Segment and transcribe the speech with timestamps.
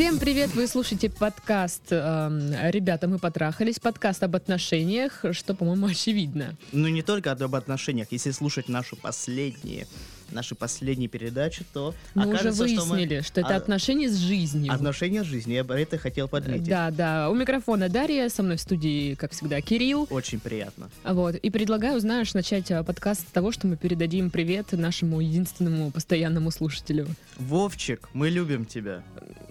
[0.00, 0.54] Всем привет!
[0.54, 6.56] Вы слушаете подкаст эм, «Ребята, мы потрахались», подкаст об отношениях, что, по-моему, очевидно.
[6.72, 8.08] Ну, не только об отношениях.
[8.10, 9.86] Если слушать нашу последние,
[10.32, 14.72] наши последние передачи, то Мы уже окажется, что мы- выяснили, что, это отношения с жизнью.
[14.72, 15.56] Отношения с жизнью.
[15.56, 16.68] Я бы это хотел подметить.
[16.68, 17.30] Да, да.
[17.30, 20.06] У микрофона Дарья, со мной в студии, как всегда, Кирилл.
[20.10, 20.90] Очень приятно.
[21.04, 21.34] Вот.
[21.36, 26.50] И предлагаю, знаешь, начать э, подкаст с того, что мы передадим привет нашему единственному постоянному
[26.50, 27.06] слушателю.
[27.36, 29.02] Вовчик, мы любим тебя.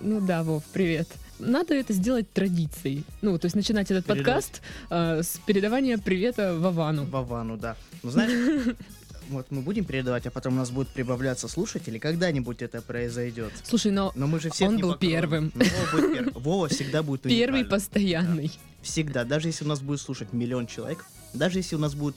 [0.02, 1.08] Ну да, Вов, привет.
[1.40, 3.04] Надо это сделать традицией.
[3.22, 4.26] Ну, то есть начинать этот Передать.
[4.26, 7.06] подкаст э, с передавания привета Вовану.
[7.06, 7.76] Вовану, да.
[8.04, 8.32] Ну, знаешь,
[9.30, 11.98] вот мы будем передавать, а потом у нас будут прибавляться слушатели.
[12.00, 13.52] Когда-нибудь это произойдет.
[13.64, 15.12] Слушай, но Но мы же всех Он не был покроем.
[15.12, 15.52] первым.
[15.56, 16.34] Вова будет первым.
[16.44, 18.52] Вова всегда будет первый постоянный.
[18.82, 19.24] Всегда.
[19.24, 22.16] Даже если у нас будет слушать миллион человек, даже если у нас будет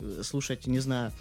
[0.00, 1.12] э, слушать, не знаю,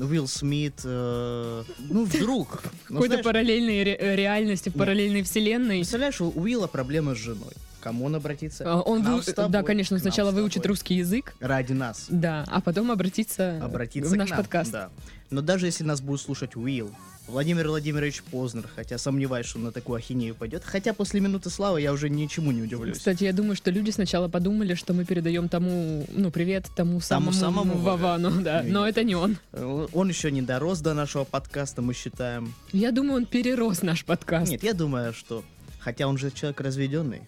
[0.00, 2.62] Уилл Смит, э, ну, вдруг.
[2.88, 5.78] Какой-то параллельной ре- э, реальности, параллельной вселенной.
[5.78, 7.52] Представляешь, у Уилла проблемы с женой.
[7.80, 8.64] К Кому он обратится?
[8.66, 9.50] А, Он К нам вы- с тобой.
[9.52, 12.06] да, конечно, К сначала выучит русский язык, Ради нас.
[12.08, 14.72] да, а потом обратиться, Обратиться в к наш нам, подкаст.
[14.72, 14.90] Да.
[15.30, 16.90] Но даже если нас будет слушать Уилл,
[17.28, 21.82] Владимир Владимирович Познер, хотя сомневаюсь, что он на такую ахинею пойдет, хотя после минуты славы
[21.82, 22.96] я уже ничему не удивлюсь.
[22.96, 27.32] Кстати, я думаю, что люди сначала подумали, что мы передаем тому, ну, привет тому самому,
[27.34, 28.72] самому Вовану, да, Нет.
[28.72, 29.36] но это не он.
[29.52, 32.54] Э, Он еще не дорос до нашего подкаста, мы считаем.
[32.72, 34.50] Я думаю, он перерос наш подкаст.
[34.50, 35.44] Нет, я думаю, что...
[35.80, 37.22] Хотя он же человек разведенный,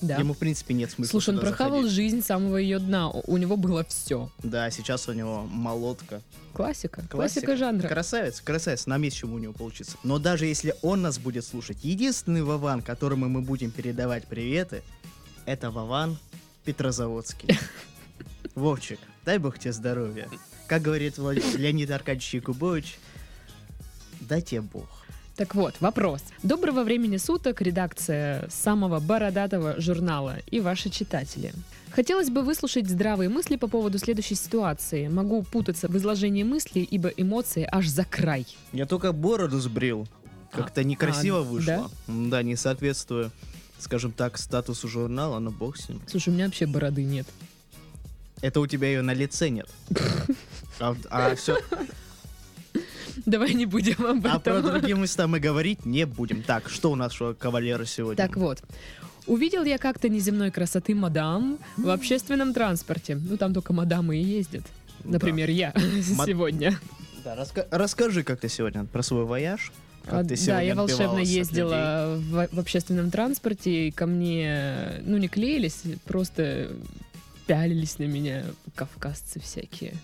[0.00, 0.16] да.
[0.16, 1.94] ему, в принципе, нет смысла Слушай, он прохавал заходить.
[1.94, 4.30] жизнь самого ее дна, у него было все.
[4.42, 6.20] Да, сейчас у него молотка.
[6.52, 7.88] Классика, классика, жанра.
[7.88, 9.96] Красавец, красавец, нам есть чему у него получится.
[10.02, 14.82] Но даже если он нас будет слушать, единственный Вован, которому мы будем передавать приветы,
[15.44, 16.18] это Вован
[16.64, 17.58] Петрозаводский.
[18.54, 20.28] Вовчик, дай бог тебе здоровья.
[20.66, 22.98] Как говорит Леонид Аркадьевич Якубович,
[24.20, 25.05] дай тебе бог.
[25.36, 26.22] Так вот, вопрос.
[26.42, 31.52] Доброго времени суток, редакция самого бородатого журнала и ваши читатели.
[31.90, 35.08] Хотелось бы выслушать здравые мысли по поводу следующей ситуации.
[35.08, 38.46] Могу путаться в изложении мыслей, ибо эмоции аж за край.
[38.72, 40.08] Я только бороду сбрил.
[40.50, 41.90] Как-то А, некрасиво а, вышло.
[42.06, 43.30] Да, не соответствуя,
[43.78, 46.00] скажем так, статусу журнала, но бог с ним.
[46.06, 47.26] Слушай, у меня вообще бороды нет.
[48.40, 49.68] Это у тебя ее на лице нет.
[50.78, 51.56] А, все,
[53.26, 54.72] Давай не будем об а про этом.
[54.72, 56.42] другие места мы говорить не будем.
[56.42, 58.16] Так, что у нашего кавалера сегодня?
[58.16, 58.62] Так вот.
[59.26, 63.16] Увидел я как-то неземной красоты мадам в общественном транспорте.
[63.16, 64.62] Ну, там только мадамы и ездят.
[65.02, 65.72] Например, я
[66.26, 66.78] сегодня.
[67.24, 69.72] Да, раска- расскажи, как ты сегодня про свой вояж.
[70.04, 75.26] Как А, да, я волшебно ездила в, в общественном транспорте, и ко мне, ну, не
[75.26, 76.70] клеились, просто
[77.48, 78.44] пялились на меня
[78.76, 79.94] кавказцы всякие.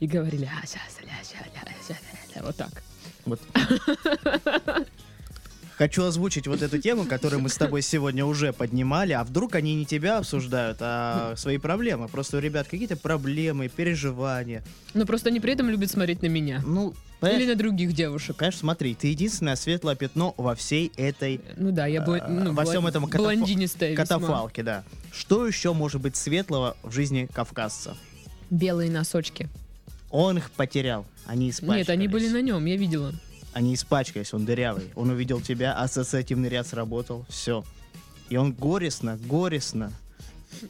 [0.00, 1.96] И говорили, а, сейчас, ля, ща, ля, ля,
[2.34, 2.42] ля».
[2.42, 2.82] вот так.
[3.24, 3.40] Вот.
[5.76, 9.12] Хочу озвучить вот эту тему, которую мы с тобой сегодня уже поднимали.
[9.12, 12.08] А вдруг они не тебя обсуждают, а свои проблемы?
[12.08, 14.64] Просто у ребят какие-то проблемы, переживания.
[14.94, 16.62] Но просто они при этом любят смотреть на меня.
[16.64, 18.36] Ну, Или понимаешь, на других девушек.
[18.36, 22.54] конечно, смотри, ты единственное светлое пятно во всей этой Ну да, я бла- А, ну,
[22.54, 23.96] во всем этом весьма.
[23.96, 24.82] катафалке, да.
[25.12, 27.98] Что еще может быть светлого в жизни кавказца?
[28.48, 29.50] Белые носочки.
[30.10, 31.88] Он их потерял, они испачкались.
[31.88, 33.12] Нет, они были на нем, я видела.
[33.52, 34.90] Они испачкались, он дырявый.
[34.94, 37.64] Он увидел тебя, ассоциативный ряд сработал, все.
[38.28, 39.92] И он горестно, горестно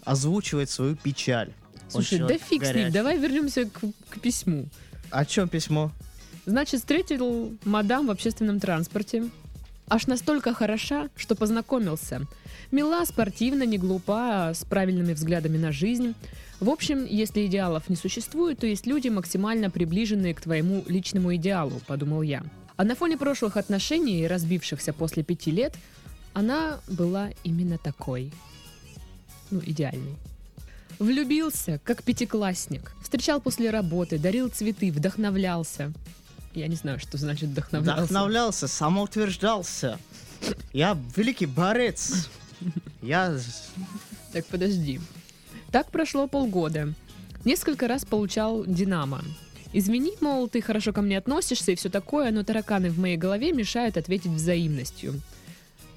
[0.05, 1.53] озвучивает свою печаль.
[1.89, 2.93] Слушай, да фиг с ним, горячий.
[2.93, 4.67] давай вернемся к, к письму.
[5.11, 5.93] О чем письмо?
[6.45, 9.31] Значит, встретил мадам в общественном транспорте.
[9.89, 12.23] Аж настолько хороша, что познакомился.
[12.73, 16.15] Мила, спортивна, не глупа, с правильными взглядами на жизнь.
[16.61, 21.81] В общем, если идеалов не существует, то есть люди, максимально приближенные к твоему личному идеалу,
[21.87, 22.43] подумал я.
[22.77, 25.75] А на фоне прошлых отношений, разбившихся после пяти лет,
[26.33, 28.33] она была именно такой.
[29.51, 30.17] Ну, идеальной.
[30.99, 32.93] Влюбился, как пятиклассник.
[33.03, 35.93] Встречал после работы, дарил цветы, вдохновлялся.
[36.55, 38.03] Я не знаю, что значит вдохновлялся.
[38.03, 39.99] Вдохновлялся, самоутверждался.
[40.73, 42.31] Я великий борец.
[43.03, 43.39] Я...
[44.33, 45.01] Так, подожди.
[45.77, 46.95] Так прошло полгода.
[47.45, 49.21] Несколько раз получал «Динамо».
[49.75, 53.53] Извини, мол, ты хорошо ко мне относишься и все такое, но тараканы в моей голове
[53.53, 55.21] мешают ответить взаимностью.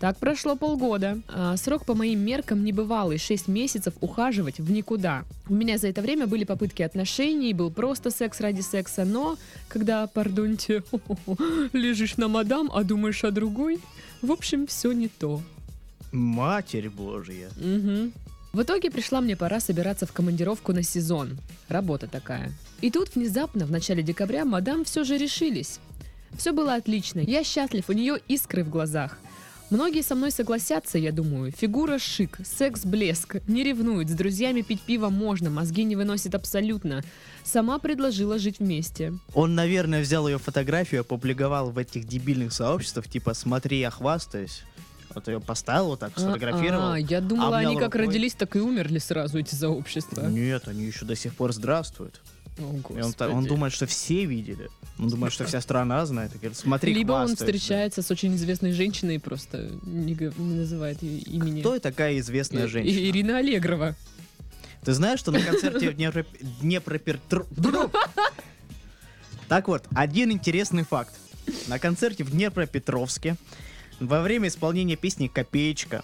[0.01, 1.21] Так прошло полгода.
[1.29, 3.17] А, срок по моим меркам небывалый.
[3.17, 5.23] Шесть месяцев ухаживать в никуда.
[5.47, 9.37] У меня за это время были попытки отношений, был просто секс ради секса, но
[9.69, 10.83] когда, пардоньте,
[11.71, 13.79] лежишь на мадам, а думаешь о другой,
[14.21, 15.41] в общем, все не то.
[16.11, 17.47] Матерь Божья.
[17.55, 18.11] Мгм.
[18.51, 21.37] В итоге пришла мне пора собираться в командировку на сезон.
[21.67, 22.51] Работа такая.
[22.81, 25.79] И тут внезапно, в начале декабря, мадам все же решились.
[26.37, 29.19] Все было отлично, я счастлив, у нее искры в глазах.
[29.69, 31.51] Многие со мной согласятся, я думаю.
[31.51, 37.03] Фигура шик, секс блеск, не ревнует, с друзьями пить пиво можно, мозги не выносит абсолютно.
[37.43, 39.13] Сама предложила жить вместе.
[39.35, 44.63] Он, наверное, взял ее фотографию, опубликовал в этих дебильных сообществах, типа «Смотри, я хвастаюсь».
[45.15, 46.91] Вот ее поставил, вот так сфотографировал.
[46.91, 48.07] А, я думала, они как рукой.
[48.07, 50.27] родились, так и умерли сразу, эти сообщества.
[50.27, 52.21] Нет, они еще до сих пор здравствуют.
[52.59, 54.69] О, И он, он думает, что все видели.
[54.99, 56.35] Он думает, что вся страна знает.
[56.35, 57.45] И говорит, смотри, Либо он хвастаются».
[57.45, 61.61] встречается с очень известной женщиной и просто не, не называет ее имени.
[61.61, 62.99] Кто такая известная И- женщина?
[62.99, 63.95] и- Ирина Аллегрова.
[64.83, 66.25] Ты знаешь, что на концерте в Днепро-
[66.61, 67.45] Днепропетр...
[69.47, 71.13] Так вот, один интересный факт.
[71.67, 73.35] На концерте в Днепропетровске
[73.99, 76.03] во время исполнения песни «Копеечка»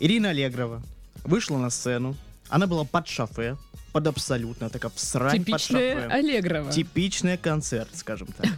[0.00, 0.82] Ирина Аллегрова
[1.24, 2.16] вышла на сцену.
[2.48, 3.56] Она была под шофе,
[3.92, 6.14] под абсолютно, такая всрань под Типичная шофе.
[6.14, 6.72] Аллегрова.
[6.72, 8.48] Типичный концерт, скажем так.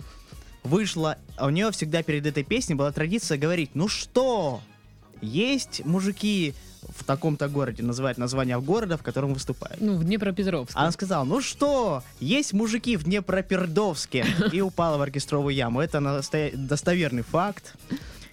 [0.63, 4.61] Вышла, а у нее всегда перед этой песней была традиция говорить, ну что,
[5.21, 6.55] есть мужики
[6.89, 9.81] в таком-то городе, называть название города, в котором выступают.
[9.81, 10.79] Ну, в Днепропетровске.
[10.79, 14.25] Она сказала, ну что, есть мужики в Днепропердовске.
[14.53, 15.81] И упала в оркестровую яму.
[15.81, 16.01] Это
[16.55, 17.75] достоверный факт.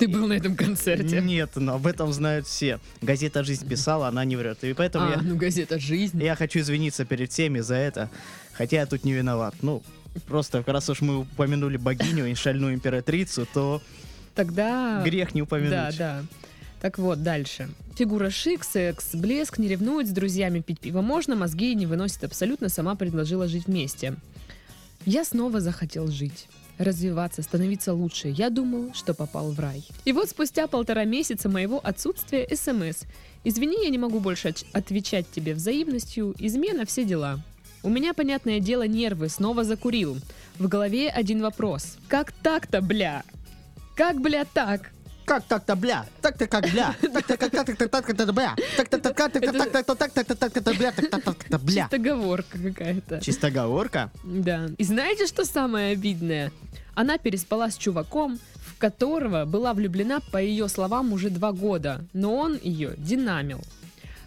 [0.04, 1.22] Ты был на этом концерте.
[1.22, 2.82] Нет, но об этом знают все.
[3.02, 4.62] Газета «Жизнь» писала, она не врет.
[4.66, 6.22] И поэтому А, я, ну газета «Жизнь».
[6.22, 8.10] я хочу извиниться перед всеми за это.
[8.52, 9.56] Хотя я тут не виноват.
[9.62, 9.82] Ну,
[10.28, 13.82] просто, раз уж мы упомянули богиню и шальную императрицу, то
[14.36, 15.02] Тогда...
[15.06, 15.98] грех не Да, упомянуть.
[15.98, 16.24] да.
[16.82, 17.70] Так вот, дальше.
[17.96, 22.68] Фигура шик, секс, блеск, не ревнует, с друзьями пить пиво можно, мозги не выносит абсолютно,
[22.68, 24.16] сама предложила жить вместе.
[25.06, 26.50] Я снова захотел жить
[26.84, 28.30] развиваться, становиться лучше.
[28.30, 29.84] Я думал, что попал в рай.
[30.06, 33.04] И вот спустя полтора месяца моего отсутствия СМС.
[33.44, 37.40] Извини, я не могу больше отвечать тебе взаимностью, измена, все дела.
[37.84, 40.18] У меня, понятное дело, нервы, снова закурил.
[40.58, 41.98] В голове один вопрос.
[42.08, 43.24] Как так-то, бля?
[43.96, 44.92] Как, бля, так?
[45.26, 46.06] Как так-то, бля?
[46.22, 46.96] Так-то как, бля?
[47.02, 48.56] Так-то как, так-то, так-то, бля?
[48.78, 50.92] Так-то, так-то, так-то, так-то, так-то, так-то, бля?
[50.92, 51.84] Так-то, так-то, бля?
[51.84, 53.22] Чистоговорка какая-то.
[53.22, 54.12] Чистоговорка?
[54.24, 54.70] Да.
[54.78, 56.52] И знаете, что самое обидное?
[56.96, 62.36] Она переспала с чуваком, в которого была влюблена, по ее словам, уже два года, но
[62.36, 63.62] он ее динамил.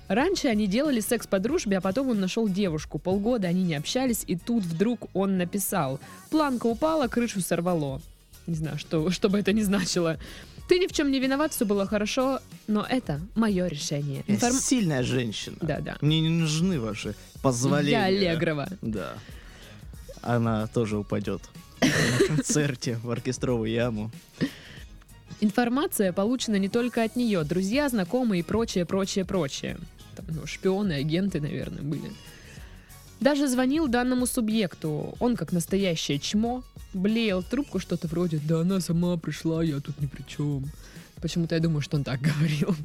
[0.09, 2.99] Раньше они делали секс по дружбе, а потом он нашел девушку.
[2.99, 6.01] Полгода они не общались, и тут вдруг он написал.
[6.31, 8.01] Планка упала, крышу сорвало.
[8.47, 10.19] Не знаю, что, что бы это ни значило.
[10.69, 14.25] Ты ни в чем не виноват, все было хорошо, но это мое решение.
[14.27, 15.57] Информ- сильная женщина.
[15.61, 15.97] Да, да.
[16.01, 17.91] Мне не нужны ваши позволения.
[17.99, 18.69] Я Аллегрова.
[18.83, 19.15] Да.
[20.23, 21.43] Она тоже упадет
[21.81, 24.11] на концерте в оркестровую яму.
[25.41, 29.79] Информация получена не только от нее, друзья, знакомые и прочее, прочее, прочее.
[30.17, 32.11] Там, ну, шпионы, агенты, наверное, были.
[33.21, 35.15] Даже звонил данному субъекту.
[35.21, 40.07] Он, как настоящее чмо, блеял трубку что-то вроде «Да она сама пришла, я тут ни
[40.07, 40.65] при чем».
[41.21, 42.77] Почему-то я думаю, что он так говорил.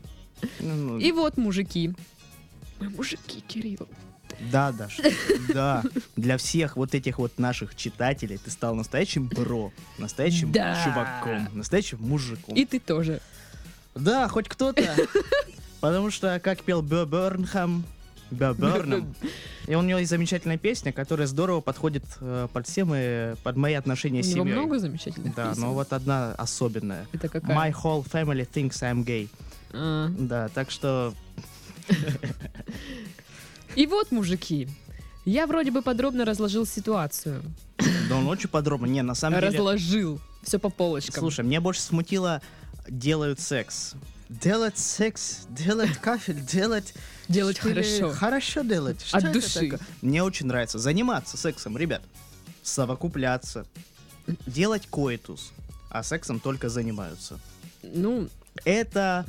[0.60, 1.94] Ну, ну, И вот мужики.
[2.80, 3.88] Мы мужики, Кирилл.
[4.52, 5.00] Да, Даш,
[5.54, 5.84] да.
[6.16, 10.82] Для всех вот этих вот наших читателей ты стал настоящим бро, настоящим Да.
[10.84, 12.56] чуваком, настоящим мужиком.
[12.56, 13.22] И ты тоже.
[13.94, 14.96] Да, хоть кто-то.
[15.82, 17.84] Потому что, как пел Бё Бёрнхам,
[18.32, 19.14] Бё Бёрнам,
[19.68, 23.74] и у него есть замечательная песня, которая здорово подходит э, под все мои, под мои
[23.74, 24.56] отношения У с него семьей.
[24.58, 25.62] много замечательных Да, песен.
[25.62, 27.06] но вот одна особенная.
[27.12, 27.56] Это какая?
[27.56, 29.30] My whole family thinks I'm gay.
[29.74, 30.08] А.
[30.18, 31.14] Да, так что
[33.76, 34.68] И вот, мужики,
[35.26, 37.42] я вроде бы подробно разложил ситуацию.
[38.10, 38.86] да он очень подробно.
[38.88, 39.58] Не, на самом деле...
[39.58, 40.20] Разложил.
[40.44, 41.20] Все по полочкам.
[41.22, 42.42] Слушай, мне больше смутило
[42.90, 43.94] делают секс.
[44.32, 46.94] Делать секс, делать кафель, делать...
[47.28, 48.12] Делать хорошо.
[48.14, 49.02] Хорошо делать.
[49.06, 49.70] Что От души.
[49.72, 49.80] такое?
[50.02, 52.02] Мне очень нравится заниматься сексом, ребят.
[52.64, 53.66] Совокупляться.
[54.46, 55.52] Делать коитус.
[55.90, 57.40] А сексом только занимаются.
[57.84, 58.30] Ну,
[58.64, 59.26] Это,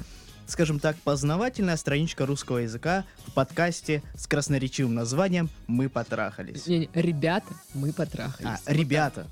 [0.46, 6.66] скажем так, познавательная страничка русского языка в подкасте с красноречивым названием «Мы потрахались».
[6.68, 8.60] не, не, ребята, мы потрахались.
[8.66, 9.26] А, ребята,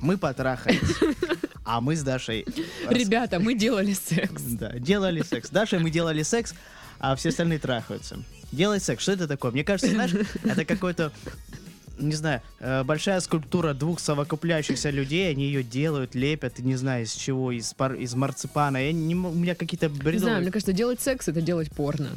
[0.00, 0.80] мы потрахались.
[1.66, 2.46] А мы с Дашей...
[2.90, 4.42] Ребята, мы делали секс.
[4.42, 5.50] Да, делали секс.
[5.50, 6.54] Дашей мы делали секс,
[7.00, 8.18] а все остальные трахаются.
[8.52, 9.50] Делать секс, что это такое?
[9.50, 10.12] Мне кажется, знаешь,
[10.44, 11.12] это какой-то
[11.98, 17.14] не знаю, э, большая скульптура двух совокупляющихся людей, они ее делают, лепят, не знаю, из
[17.14, 18.76] чего, из, пар- из марципана.
[18.76, 20.40] Я не, у меня какие-то Не знаю, бредовые...
[20.40, 22.10] мне кажется, делать секс это делать порно.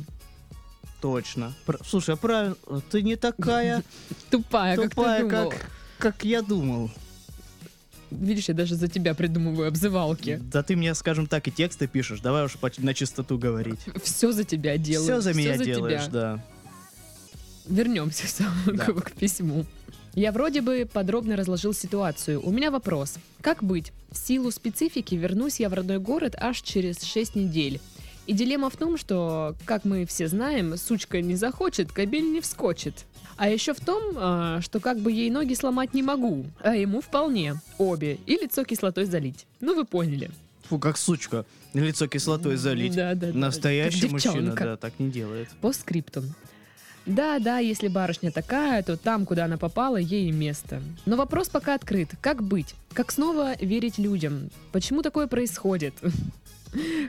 [1.02, 1.54] Точно.
[1.66, 2.56] Пр- Слушай, а правильно,
[2.92, 3.84] ты не такая
[4.30, 5.50] Тупая, как тупая, думал.
[5.50, 6.92] как, как я думал.
[8.12, 10.40] Видишь, я даже за тебя придумываю обзывалки.
[10.52, 12.22] Да ты мне, скажем так, и тексты пишешь.
[12.22, 13.80] Давай уж на чистоту говорить.
[14.04, 15.04] Все за тебя делаю.
[15.06, 16.12] Все за меня всё делаешь, тебя.
[16.12, 16.46] да.
[17.68, 18.26] Вернемся
[18.66, 18.86] Да.
[18.86, 19.66] к, к письму.
[20.16, 22.42] Я вроде бы подробно разложил ситуацию.
[22.46, 23.16] У меня вопрос.
[23.42, 23.92] Как быть?
[24.12, 27.80] В силу специфики вернусь я в родной город аж через 6 недель.
[28.30, 33.08] И дилемма в том, что, как мы все знаем, сучка не захочет, кабель не вскочит.
[33.38, 37.02] А еще в том, а, что как бы ей ноги сломать не могу, а ему
[37.02, 37.56] вполне.
[37.80, 38.20] Обе.
[38.28, 39.48] И лицо кислотой залить.
[39.62, 40.30] Ну, вы поняли.
[40.66, 41.44] Фу, как сучка.
[41.74, 42.96] Лицо кислотой залить.
[42.96, 43.34] Да, да, да.
[43.34, 45.50] Настоящий Как мужчина, да, так не делает.
[45.60, 46.26] По скриптум.
[47.08, 50.84] Да, да, если барышня такая, то там, куда она попала, ей и место.
[51.08, 52.10] Но вопрос пока открыт.
[52.22, 52.76] Как быть?
[52.94, 54.52] Как снова верить людям?
[54.72, 55.96] Почему такое происходит?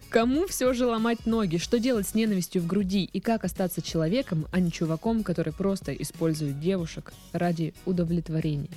[0.09, 1.59] Кому все же ломать ноги?
[1.59, 3.05] Что делать с ненавистью в груди?
[3.05, 8.71] И как остаться человеком, а не чуваком, который просто использует девушек ради удовлетворения?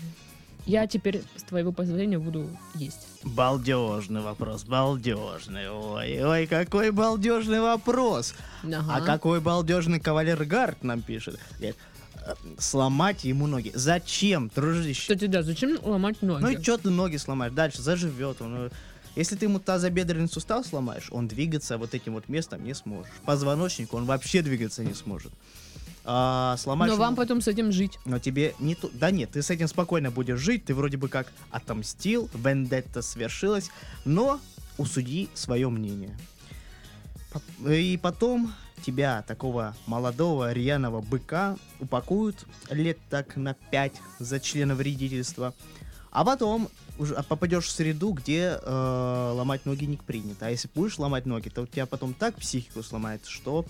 [0.65, 3.07] Я теперь, с твоего позволения, буду есть.
[3.23, 5.69] Балдежный вопрос, балдежный.
[5.69, 8.33] Ой, ой, какой балдежный вопрос.
[8.63, 8.85] Ага.
[8.87, 11.37] А какой балдежный кавалер Гард нам пишет.
[11.57, 11.75] Говорит,
[12.25, 13.71] «Э, сломать ему ноги.
[13.73, 15.01] Зачем, дружище?
[15.01, 16.41] Кстати, да, зачем ломать ноги?
[16.41, 17.53] Ну и что ты ноги сломаешь?
[17.53, 18.71] Дальше заживет он.
[19.15, 23.11] Если ты ему тазобедренный сустав сломаешь, он двигаться вот этим вот местом не сможет.
[23.25, 25.31] Позвоночник он вообще двигаться не сможет.
[26.05, 27.97] А, сломаешь Но вам потом с этим жить.
[28.05, 28.89] Но тебе не то...
[28.93, 33.69] Да нет, ты с этим спокойно будешь жить, ты вроде бы как отомстил, вендетта свершилась,
[34.03, 34.39] но
[34.77, 36.17] у судьи свое мнение.
[37.65, 38.53] И потом
[38.83, 45.53] тебя, такого молодого рьяного быка, упакуют лет так на 5 за членовредительство,
[46.13, 50.45] а потом уже попадешь в среду, где э, ломать ноги не принято.
[50.45, 53.65] А если будешь ломать ноги, то у тебя потом так психику сломает, что...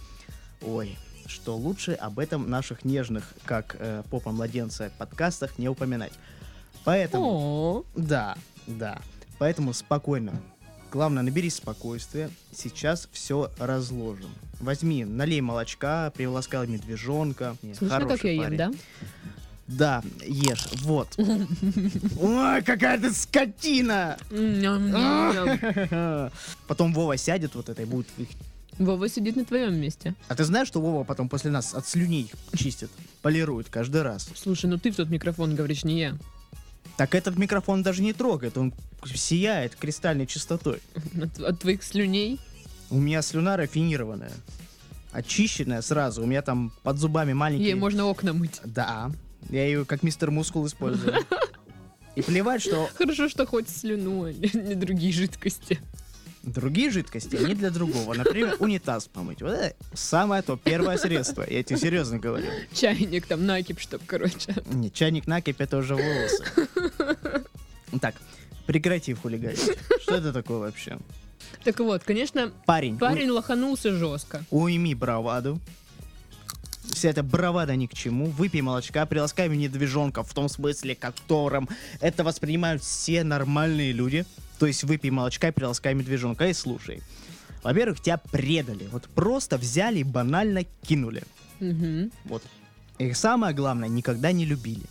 [0.61, 6.11] Ой, что лучше об этом наших нежных, как э, попа младенца, подкастах не упоминать.
[6.83, 7.25] Поэтому...
[7.25, 9.01] О, Да, да.
[9.39, 10.33] Поэтому спокойно.
[10.91, 12.29] Главное, наберись спокойствия.
[12.53, 14.29] Сейчас все разложим.
[14.59, 17.55] Возьми, налей молочка, приласкай медвежонка.
[17.61, 18.57] Не, слышно, как я ем, парень.
[18.57, 18.71] да?
[19.67, 20.67] Да, ешь.
[20.81, 21.07] Вот.
[21.17, 24.17] Ой, какая ты скотина!
[26.67, 28.27] Потом Вова сядет вот это и будет их
[28.79, 30.15] Вова сидит на твоем месте.
[30.27, 32.89] А ты знаешь, что Вова потом после нас от слюней чистит,
[33.21, 34.29] полирует каждый раз?
[34.35, 36.17] Слушай, ну ты в тот микрофон говоришь, не я.
[36.97, 38.73] Так этот микрофон даже не трогает, он
[39.05, 40.79] сияет кристальной чистотой.
[41.21, 42.39] От, от твоих слюней.
[42.89, 44.33] У меня слюна рафинированная,
[45.11, 46.23] очищенная сразу.
[46.23, 47.69] У меня там под зубами маленькие...
[47.69, 48.61] Ей можно окна мыть.
[48.63, 49.11] Да,
[49.49, 51.15] я ее как мистер Мускул использую.
[52.15, 55.79] И плевать, что Хорошо, что хоть слюну, а не, не другие жидкости.
[56.43, 58.13] другие жидкости, они для другого.
[58.13, 59.41] Например, унитаз помыть.
[59.41, 61.43] Вот это самое то, первое средство.
[61.49, 62.45] Я тебе серьезно говорю.
[62.71, 64.53] Чайник там накипь, чтоб, короче.
[64.71, 66.43] Не, чайник накипь, это уже волосы.
[68.01, 68.15] Так,
[68.67, 69.77] прекрати хулиганить.
[70.01, 70.97] Что это такое вообще?
[71.63, 74.43] Так вот, конечно, Парень, парень лоханулся жестко.
[74.51, 75.59] у- уйми браваду.
[76.91, 78.25] Вся эта бравада ни к чему.
[78.25, 81.69] Выпей молочка, приласкай медвежонка в том смысле, которым
[82.01, 84.25] это воспринимают все нормальные люди.
[84.59, 87.01] То есть выпей молочка приласкай медвежонка и слушай.
[87.63, 88.87] Во-первых, тебя предали.
[88.91, 91.23] Вот просто взяли и банально кинули.
[91.59, 92.11] Мгм.
[92.25, 92.43] Вот.
[92.99, 94.83] И самое главное, никогда не любили.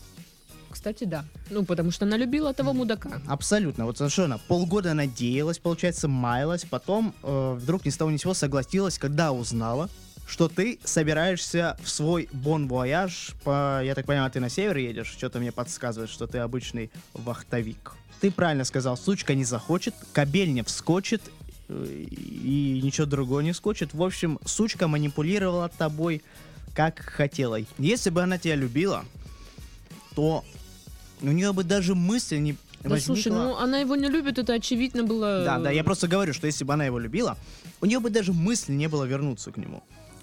[0.70, 1.24] Кстати, да.
[1.50, 3.20] Ну, потому что она любила того мудака.
[3.28, 3.84] Абсолютно.
[3.84, 8.32] Вот совершенно полгода надеялась, получается, маялась, потом э, вдруг ни с того ни с сего
[8.32, 9.90] согласилась, когда узнала,
[10.26, 15.08] что ты собираешься в свой бон вояж по, я так понимаю, ты на север едешь,
[15.08, 17.92] что-то мне подсказывает, что ты обычный вахтовик.
[18.20, 21.22] Ты правильно сказал, сучка не захочет, кабель не вскочит,
[21.68, 23.94] э, и ничего другого не скочит.
[23.94, 26.22] В общем, сучка манипулировала тобой
[26.74, 27.58] как хотела.
[27.78, 29.04] Если бы она тебя любила,
[30.14, 30.44] то
[31.20, 33.42] у нее бы даже мысль не Да слушай, возникла.
[33.42, 35.44] ну она его не любит, это очевидно было.
[35.44, 37.36] Да, да, я просто говорю, что если бы она его любила,
[37.80, 39.82] у нее бы даже мысли не было вернуться к нему.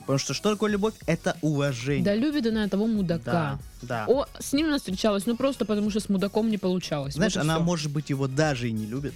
[0.10, 0.96] Потому что что такое любовь?
[1.06, 2.04] Это уважение.
[2.04, 3.32] Да любит она того мудака.
[3.32, 4.06] Да, да.
[4.08, 7.14] О, с ним она встречалась, ну просто потому что с мудаком не получалось.
[7.14, 7.64] Знаешь, Вот она, всё.
[7.64, 9.14] может быть, его даже и не любит,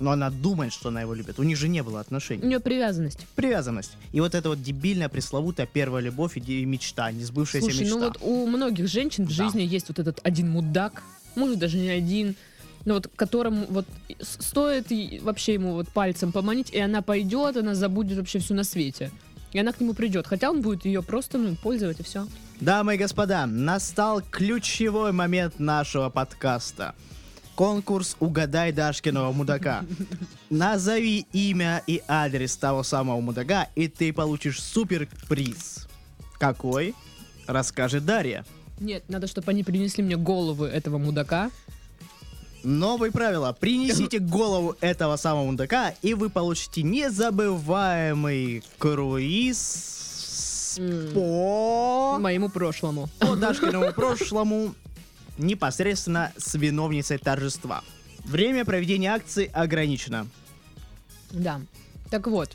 [0.00, 1.38] но она думает, что она его любит.
[1.38, 2.46] У них же не было У отношений.
[2.46, 3.26] нее привязанность.
[3.34, 3.90] Привязанность.
[4.12, 7.98] И вот эта вот дебильная, пресловутая первая любовь и мечта, не сбывшаяся Слушай, мечта.
[7.98, 9.44] ну вот у многих женщин в Да.
[9.44, 11.02] жизни есть вот этот один мудак,
[11.34, 12.36] может даже не один,
[12.86, 13.84] но вот которому вот
[14.22, 14.86] стоит
[15.22, 19.10] вообще ему вот пальцем поманить, и она пойдет, она забудет вообще все на свете.
[19.52, 22.26] И она к нему придет, хотя он будет ее просто ну, пользовать и все.
[22.60, 26.94] Дамы и господа, настал ключевой момент нашего подкаста.
[27.54, 29.84] Конкурс «Угадай Дашкиного мудака».
[30.50, 35.86] Назови имя и адрес того самого мудака, и ты получишь суперприз.
[36.38, 36.94] Какой?
[37.46, 38.44] Расскажет Дарья.
[38.80, 41.50] Нет, надо, чтобы они принесли мне головы этого мудака.
[42.64, 43.56] Новые правила.
[43.58, 50.78] Принесите голову этого самого мудака, и вы получите незабываемый круиз
[51.14, 52.18] по...
[52.18, 53.08] Моему прошлому.
[53.18, 54.74] по Дашкиному прошлому
[55.38, 57.82] непосредственно с виновницей торжества.
[58.24, 60.26] Время проведения акции ограничено.
[61.30, 61.60] Да.
[62.10, 62.50] Так вот.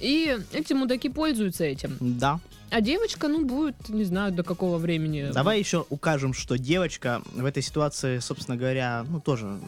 [0.00, 1.96] И эти мудаки пользуются этим.
[2.00, 2.40] Да.
[2.70, 5.30] А девочка, ну, будет, не знаю, до какого времени.
[5.32, 9.58] Давай еще укажем, что девочка в этой ситуации, собственно говоря, ну тоже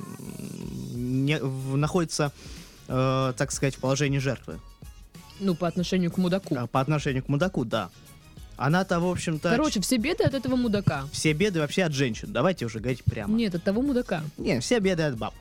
[0.95, 2.33] не, в- находится,
[2.89, 4.61] э, так сказать, в положении жертвы.
[5.41, 6.55] Ну, по отношению к мудаку.
[6.57, 7.91] А По отношению к мудаку, да.
[8.57, 11.09] Она-то, в общем-то, Короче, все беды от этого мудака.
[11.11, 12.29] все беды вообще от женщин.
[12.33, 13.35] Давайте уже говорить прямо.
[13.35, 14.23] Нет, от того мудака.
[14.39, 15.35] Не, все беды от баб.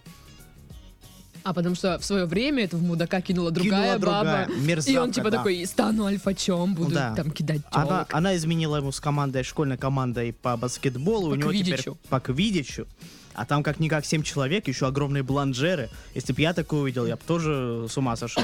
[1.44, 4.56] А потому что в свое время этого мудака кинула другая Кинула другая, баба.
[4.60, 5.38] мерзавка, И он типа да.
[5.38, 7.16] такой, стану альфачом, буду Да.
[7.16, 8.14] там кидать Она, тёлок».
[8.14, 11.30] она изменила ему с командой, школьной командой по баскетболу.
[11.30, 11.98] По у него теперь квиддичу.
[12.10, 12.88] по квиддичу.
[13.34, 15.90] А там как-никак 7 человек, еще огромные бланжеры.
[16.14, 18.44] Если бы я такое увидел, я бы тоже с ума сошел.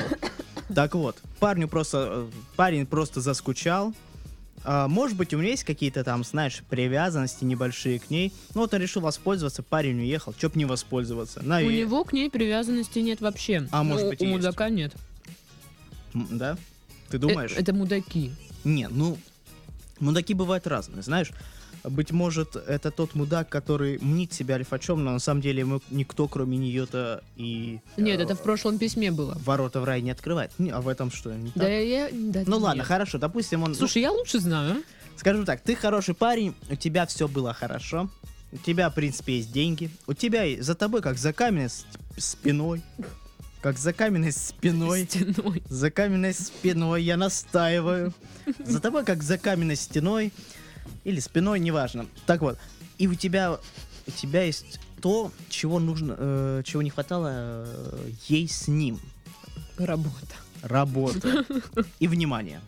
[0.74, 3.94] Так вот, парню просто, э, парень просто заскучал.
[4.70, 8.34] А, может быть, у меня есть какие-то там, знаешь, привязанности небольшие к ней.
[8.54, 10.34] Ну вот он решил воспользоваться, парень уехал.
[10.38, 11.42] Чё б не воспользоваться?
[11.42, 13.66] На, У него к ней привязанности нет вообще.
[13.72, 14.36] А Ну, может быть, у есть.
[14.36, 14.94] мудака нет.
[16.14, 16.58] М, Да?
[17.08, 17.54] Ты Э, думаешь?
[17.56, 18.34] Это мудаки.
[18.66, 19.18] Не, ну,
[20.02, 21.32] мудаки бывают разные, знаешь.
[21.84, 26.28] Быть может, это тот мудак, который мнит себя альфачом, но на самом деле ему никто,
[26.28, 29.38] кроме нее-то, и Нет, э, это в прошлом письме было.
[29.46, 30.52] ворота в рай не открывает.
[30.58, 31.34] Не, а в этом что?
[31.34, 31.70] не Да так?
[31.70, 32.10] я...
[32.12, 32.62] да Ну нет.
[32.62, 33.70] ладно, хорошо, допустим, он...
[33.72, 34.84] ну, Слушай, я лучше знаю.
[35.16, 38.10] скажем так, ты хороший парень, у тебя все было хорошо,
[38.52, 41.70] у тебя, в принципе, есть деньги, у тебя за тобой, как за каменной
[42.18, 42.82] спиной,
[43.62, 45.64] как за каменной спиной, Стеной.
[45.70, 48.14] За каменной спиной я настаиваю.
[48.66, 50.32] За тобой, как за каменной стеной.
[51.04, 52.06] Или спиной, неважно.
[52.26, 52.58] Так вот,
[52.98, 53.58] и у тебя,
[54.08, 59.00] у тебя есть то, чего нужно, э, чего не хватало э, ей с ним.
[59.78, 60.36] Работа.
[60.64, 61.46] Работа.
[62.00, 62.62] И внимание.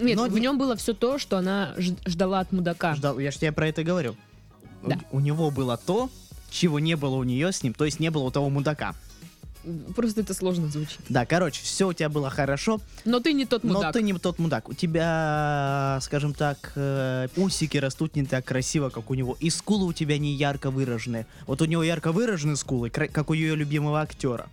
[0.00, 1.74] Нет, Но в не- нем было все то, что она
[2.06, 2.94] ждала от мудака.
[2.94, 4.14] Ждал, я же тебе про это говорю.
[4.82, 5.00] У- Да.
[5.10, 6.08] У, него было то,
[6.50, 8.94] чего не было у нее с ним, то есть не было у того мудака.
[9.94, 11.00] Просто это сложно звучит.
[11.08, 13.92] Да, короче, все у тебя было хорошо, Но ты не тот Но мудак.
[13.92, 14.68] ты не тот мудак.
[14.68, 19.36] У тебя, скажем так, э, усики растут не так красиво, как у него.
[19.40, 21.26] И скулы у тебя не ярко выраженные.
[21.46, 24.48] Вот у него ярко выраженные скулы, как у ее любимого актера.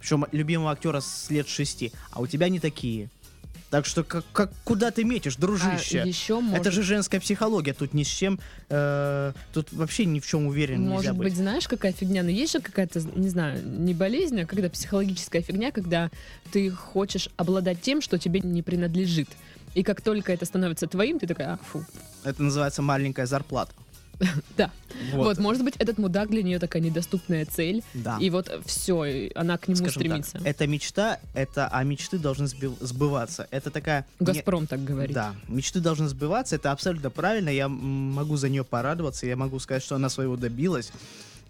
[0.00, 1.92] Причем любимого актера с лет шести.
[2.10, 3.10] А у тебя не такие.
[3.70, 6.02] Так что как, как куда ты метишь, дружище?
[6.02, 10.18] А еще может, Это же женская психология, тут ни с чем, э, тут вообще ни
[10.18, 11.28] в чем уверен нельзя может быть.
[11.28, 12.24] быть, знаешь, какая фигня?
[12.24, 16.10] Но есть же какая-то, не знаю, не болезнь, а когда психологическая фигня, когда
[16.50, 19.28] ты хочешь обладать тем, что тебе не принадлежит.
[19.74, 21.84] И как только это становится твоим, ты такая, ах, фу.
[22.24, 23.72] Это называется маленькая зарплата.
[24.56, 24.70] Да.
[25.12, 25.24] Вот.
[25.24, 27.82] Вот, может быть, этот мудак для нее такая недоступная цель.
[27.94, 28.18] да.
[28.20, 30.32] И вот все, она к нему Скажем стремится.
[30.32, 33.48] так, это мечта, это, а мечты должны сби- сбываться.
[33.50, 34.04] Это такая...
[34.18, 35.14] не- Газпром так говорит.
[35.14, 39.82] Да, мечты должны сбываться, это абсолютно правильно, я могу за нее порадоваться, я могу сказать,
[39.82, 40.92] что она своего добилась.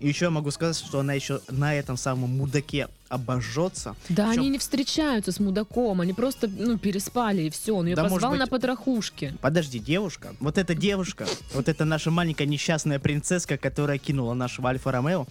[0.01, 3.95] И еще я могу сказать, что она еще на этом самом мудаке обожжется.
[4.09, 7.77] Да, Причем- они не встречаются с мудаком, они просто, ну, переспали, и все.
[7.77, 9.35] Он ее Да, позвал быть- на потрохушки.
[9.43, 14.91] Подожди, девушка, вот эта девушка, вот эта наша маленькая несчастная принцесска, которая кинула нашего Альфа
[14.91, 15.27] Ромео,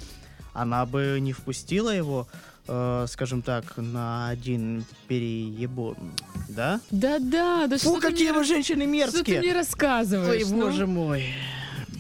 [0.54, 2.28] она бы не впустила его,
[2.68, 5.96] э, скажем так, на один переебон,
[6.50, 6.80] да?
[6.92, 9.40] Да-да, да Фу, какие мне вы женщины Что ты мерзкие!
[9.40, 10.44] мне рассказываешь?
[10.46, 10.62] Ой, ну?
[10.66, 11.24] боже мой.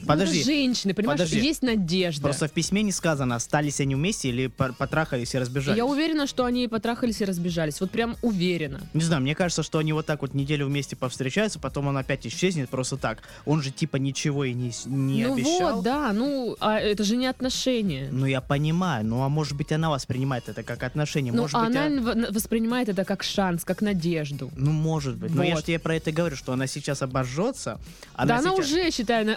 [0.10, 1.40] Ну, Подожди, это женщины, понимаешь, подожди.
[1.40, 2.24] есть надежда.
[2.24, 5.78] Просто в письме не сказано, остались они вместе или по- потрахались и разбежались.
[5.78, 7.80] Я уверена, что они потрахались и разбежались.
[7.80, 8.82] Вот прям уверена.
[8.94, 12.26] Не знаю, мне кажется, что они вот так вот неделю вместе повстречаются, потом он опять
[12.26, 13.20] исчезнет просто так.
[13.46, 15.76] Он же типа ничего и не, не ну обещал.
[15.76, 18.10] вот, да, ну, а это же не отношения.
[18.12, 21.66] Ну я понимаю, ну а может быть она воспринимает это как отношение, Ну, может а
[21.66, 21.76] быть...
[21.76, 24.50] она а- в- в- это как шанс, как надежду.
[24.56, 25.34] Ну, может быть.
[25.34, 25.66] Но я же Вот.
[25.66, 27.80] тебе про это говорю, что она сейчас обожжется.
[28.18, 29.36] да она сейчас- уже, считай, на-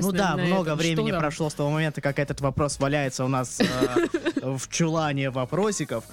[0.00, 0.12] обожглась.
[0.12, 0.78] Ну на- да, на много этом.
[0.78, 3.66] времени Что прошло с того момента, как этот вопрос валяется у нас э,
[4.42, 6.04] в чулане вопросиков.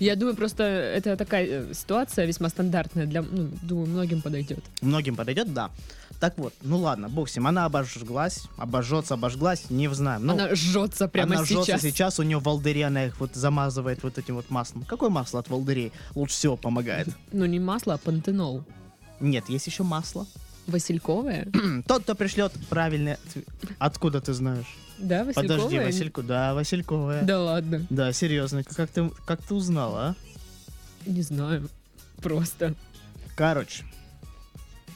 [0.00, 4.64] Я думаю, просто это такая э, ситуация весьма стандартная для, ну, думаю, многим подойдет.
[4.80, 5.70] Многим подойдет, да.
[6.20, 7.48] Так вот, ну ладно, бог с ним.
[7.48, 10.20] Она обожглась, обожжется, обожглась, не знаю.
[10.20, 11.82] Ну, Она жжется прямо она жжется сейчас.
[11.82, 14.84] сейчас, у нее волдыри, она их вот замазывает вот этим вот маслом.
[14.84, 17.08] Какое масло от волдырей лучше всего помогает?
[17.32, 18.62] Ну не масло, а пантенол.
[19.18, 20.26] Нет, есть еще масло.
[20.66, 21.48] Васильковое?
[21.86, 23.14] Тот, кто пришлет правильный...
[23.14, 23.46] ответ-
[23.78, 24.66] Откуда ты знаешь?
[24.98, 25.58] Да, Васильковое?
[25.58, 27.22] Подожди, Васильку, да, Васильковая.
[27.24, 30.14] Да ладно, Да, серьезно, как ты, как ты узнала, а?
[31.10, 31.68] не знаю.
[32.22, 32.74] Просто.
[33.34, 33.84] Короче,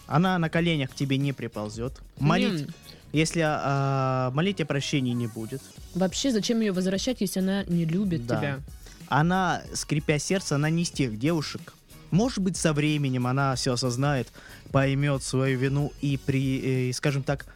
[0.06, 1.94] Она на коленях к тебе не приползет.
[2.18, 2.74] Молить, Блин,
[3.12, 5.60] если а, молить о прощении не будет.
[5.94, 8.36] Вообще, зачем ее возвращать, если она не любит Да.
[8.38, 8.60] тебя?
[9.08, 11.74] Она, скрипя сердце, она не из тех девушек.
[12.10, 14.28] Может быть, со временем она все осознает,
[14.72, 17.46] поймет свою вину и, при, э, скажем так,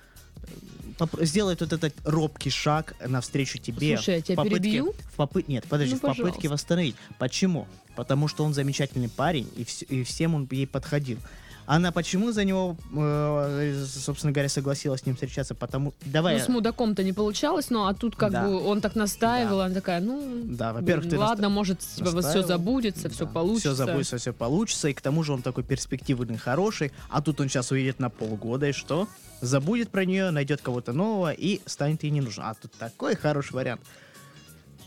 [1.20, 3.96] сделает вот этот робкий шаг навстречу тебе.
[3.96, 4.94] Слушай, я тебя в попытке- перебью?
[5.14, 6.96] В попы- Нет, подожди, Ну, в попытке восстановить.
[7.18, 7.66] Почему?
[7.96, 11.18] Потому что он замечательный парень, и, вс- и всем он ей подходил.
[11.66, 15.54] Она почему за него, э, собственно говоря, согласилась с ним встречаться?
[15.54, 15.94] Потому...
[16.04, 16.38] Давай...
[16.38, 18.44] Ну, с мудаком-то не получалось, но а тут как Да.
[18.44, 23.08] бы он так настаивал, она такая, ну, Да, во-первых, ты ладно, может, типа, все забудется,
[23.08, 23.74] все получится.
[23.74, 24.88] Все забудется, все получится.
[24.88, 26.92] И к тому же он такой перспективный, хороший.
[27.08, 29.08] А тут он сейчас уедет на полгода, и что?
[29.40, 32.44] Забудет про нее, найдет кого-то нового и станет ей не нужен.
[32.44, 33.80] А тут такой хороший вариант.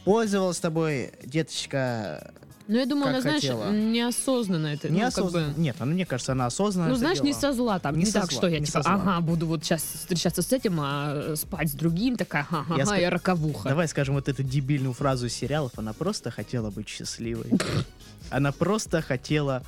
[0.06, 2.34] Пользовалась тобой, деточка,
[2.68, 3.72] Ну, я думаю, как она, знаешь, хотела.
[3.72, 5.54] неосознанно это, ну, как неосознанно.
[5.54, 5.60] бы...
[5.60, 6.90] Нет, она, мне кажется, она осознанно.
[6.90, 7.42] Ну, знаешь, не делала.
[7.42, 9.82] со зла там, Не не, так, зла, что я не типа, ага, буду вот сейчас
[9.84, 13.68] встречаться с этим, а э, спать с другим, такая, ага, Я ага, ска- я роковуха.
[13.68, 15.74] Давай скажем вот эту дебильную фразу из сериалов.
[15.78, 17.48] Она просто хотела быть счастливой.
[18.30, 19.64] Она просто хотела,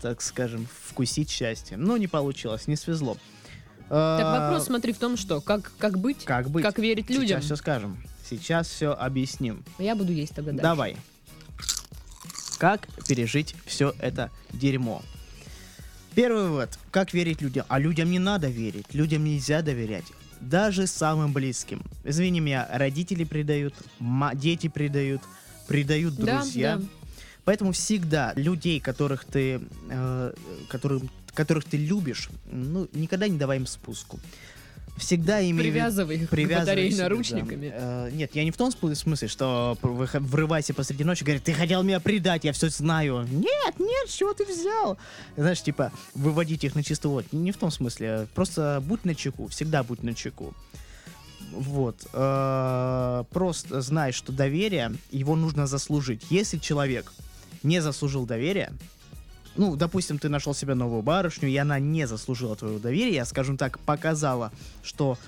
[0.00, 1.76] так скажем, вкусить счастье.
[1.76, 3.16] Но не получилось, не свезло.
[3.88, 6.62] Так А, вопрос, смотри, в том, что, как, как быть, Как быть?
[6.62, 7.26] как верить людям.
[7.26, 7.96] Сейчас все скажем.
[8.28, 9.64] Сейчас все объясним.
[9.78, 10.62] Я буду есть тогда дальше.
[10.62, 10.96] Давай.
[12.58, 15.02] Как пережить все это дерьмо?
[16.14, 16.78] Первый вывод.
[16.90, 17.64] Как верить людям?
[17.68, 18.86] А людям не надо верить.
[18.92, 20.04] Людям нельзя доверять.
[20.40, 21.82] Даже самым близким.
[22.04, 23.74] Извини меня, родители предают,
[24.34, 25.22] дети предают,
[25.68, 26.76] предают Да, друзья.
[26.76, 26.84] да.
[27.44, 30.32] Поэтому всегда людей, которых ты, э,
[30.68, 34.18] которым, которых ты любишь, ну, никогда не давай им спуску.
[34.98, 37.68] Всегда виду- Привязывай их Привязывай батарее к себе, наручниками.
[37.70, 38.08] да.
[38.08, 41.82] Э, нет, я не в том смы- смысле, что врывайся посреди ночи, говорит, ты хотел
[41.82, 43.26] меня предать, я все знаю.
[43.30, 44.98] Нет, нет, с чего ты взял?
[45.36, 47.28] Знаешь, типа, выводить их на чистую воду.
[47.32, 50.54] Не в том смысле, просто будь на чеку, всегда будь на чеку.
[51.52, 52.06] Вот.
[52.12, 56.22] э, Просто знай, что доверие, его нужно заслужить.
[56.30, 57.12] Если человек
[57.62, 58.72] не заслужил доверия,
[59.58, 63.78] ну, допустим, ты нашел себе новую барышню, и она не заслужила твоего доверия, скажем так,
[63.80, 65.18] показала, что,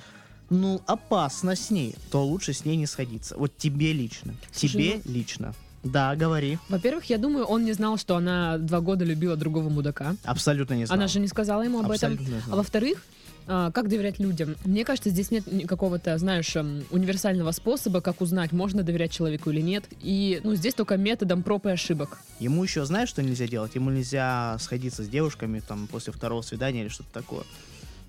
[0.48, 3.36] ну, опасно с ней, то лучше с ней не сходиться.
[3.36, 4.34] Вот тебе лично.
[4.52, 5.54] Слушай, тебе лично.
[5.82, 6.58] Да, говори.
[6.68, 10.14] Во-первых, я думаю, он не знал, что она два года любила другого мудака.
[10.24, 10.98] Абсолютно не знал.
[10.98, 12.12] Она же не сказала ему об этом.
[12.12, 13.04] Абсолютно не А во-вторых,
[13.46, 14.56] как доверять людям?
[14.64, 19.60] Мне кажется, здесь нет какого-то, знаешь, эм, универсального способа, как узнать, можно доверять человеку или
[19.60, 19.84] нет.
[20.02, 22.18] И, ну, здесь только методом проб и ошибок.
[22.38, 23.74] Ему еще знаешь, что нельзя делать?
[23.74, 27.44] Ему нельзя сходиться с девушками там после второго свидания или что-то такое.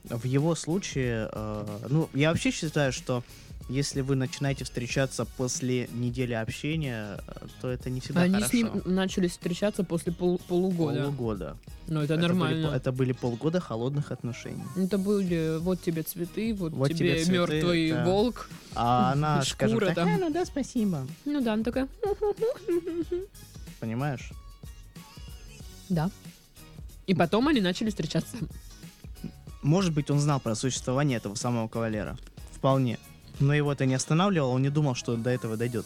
[0.05, 3.23] В его случае, э, ну, я вообще считаю, что
[3.69, 7.19] если вы начинаете встречаться после недели общения,
[7.61, 8.49] то это не всегда Они хорошо.
[8.49, 11.03] с ним начали встречаться после пол- полугода.
[11.03, 11.57] Полугода.
[11.87, 12.67] Ну, это, Это нормально.
[12.67, 14.63] были, это были полгода холодных отношений.
[14.75, 18.05] Это были вот тебе цветы, вот, Вот тебе, тебе цветы, мертвый да.
[18.05, 18.49] волк.
[18.75, 20.09] А она, Шкура так, там.
[20.09, 21.07] «А, ну да, спасибо.
[21.25, 21.87] Ну да, она такая,
[23.79, 24.31] Понимаешь?
[25.89, 26.09] да.
[27.07, 28.37] И потом они начали встречаться.
[29.62, 32.17] Может быть, он знал про существование этого самого кавалера.
[32.52, 32.97] Вполне.
[33.39, 35.86] Но его это не останавливало, он не думал, что до этого дойдет.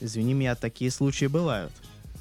[0.00, 1.72] Извини меня, такие случаи бывают.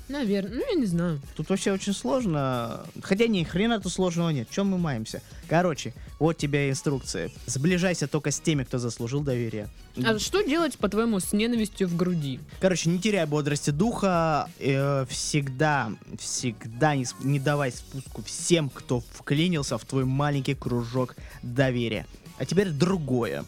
[0.09, 0.59] Наверное.
[0.59, 1.19] Ну, я не знаю.
[1.35, 2.85] Тут вообще очень сложно.
[3.01, 4.49] Хотя ни хрена тут сложного нет.
[4.49, 5.21] Чем мы маемся?
[5.49, 7.31] Короче, вот тебе инструкции.
[7.45, 9.67] Сближайся только с теми, кто заслужил доверие.
[10.03, 12.39] А что делать, по-твоему, с ненавистью в груди?
[12.61, 14.49] Короче, не теряй бодрости духа.
[14.59, 22.05] э, всегда, всегда не, не давай спуску всем, кто вклинился в твой маленький кружок доверия.
[22.37, 23.43] А теперь другое.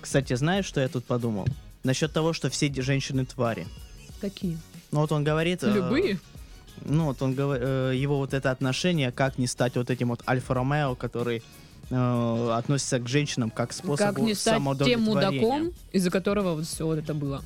[0.00, 1.46] Кстати, знаешь, что я тут подумал?
[1.84, 3.66] Насчет того, что все женщины твари.
[4.20, 4.58] Какие?
[4.92, 5.62] Ну вот он говорит...
[5.62, 6.18] э, Любые?
[6.84, 10.94] ну вот он говорит, его вот это отношение, как не стать вот этим вот Альфа-Ромео,
[10.94, 11.42] который
[11.90, 16.66] э, относится к женщинам как к способу Как не стать тем мудаком, из-за которого вот
[16.66, 17.42] все вот это было.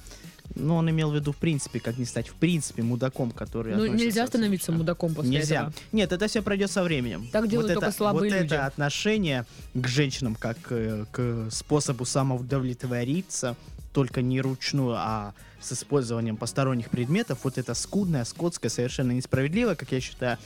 [0.57, 3.87] Ну, он имел в виду, в принципе, как не стать, в принципе, мудаком, который Ну,
[3.87, 5.55] нельзя становиться мудаком после Нельзя.
[5.57, 5.73] этого.
[5.91, 7.29] Нет, это все пройдет со временем.
[7.33, 8.55] Так делают вот только это, слабые вот люди.
[8.55, 13.57] это отношение к женщинам как э, к способу самоудовлетвориться,
[13.95, 19.93] только не ручную, а с использованием посторонних предметов, вот это скудное, скотское, совершенно несправедливое, как
[19.93, 20.37] я считаю,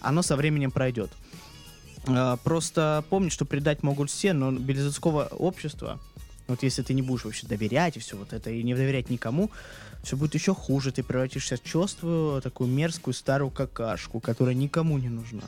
[0.00, 1.12] оно со временем пройдет.
[2.08, 6.00] Э, Просто помни, что предать могут все, но без людского общества,
[6.48, 9.50] вот если ты не будешь вообще доверять и все вот это, и не доверять никому,
[10.02, 10.90] все будет еще хуже.
[10.90, 15.44] Ты превратишься в чувствую такую мерзкую старую какашку, которая никому не нужна,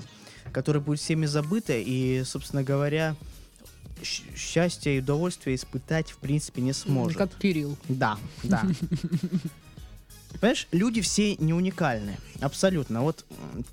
[0.53, 3.17] которая будет всеми забыта и, собственно говоря,
[4.03, 7.19] счастья и удовольствия испытать в принципе не сможет.
[7.19, 7.77] Как Кирилл.
[7.89, 8.65] Да, да.
[10.41, 12.19] Понимаешь, люди все не уникальны.
[12.41, 13.03] Абсолютно.
[13.03, 13.25] Вот